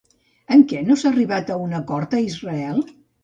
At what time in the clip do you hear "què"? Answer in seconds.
0.71-0.79